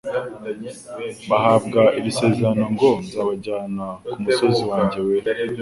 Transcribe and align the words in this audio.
bahabwa 1.29 1.81
iri 1.97 2.11
sezerano 2.19 2.65
ngo: 2.73 2.89
"Nzabajyana 3.05 3.85
ku 4.11 4.17
musozi 4.23 4.63
wanjye 4.71 4.99
wera, 5.07 5.29